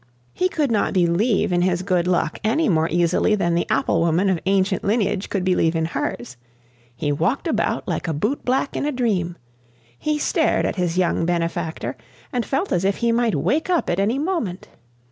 [0.33, 4.29] He could not believe in his good luck any more easily than the apple woman
[4.29, 6.37] of ancient lineage could believe in hers;
[6.95, 9.37] he walked about like a boot black in a dream;
[9.99, 11.95] he stared at his young benefactor
[12.33, 14.69] and felt as if he might wake up at any moment.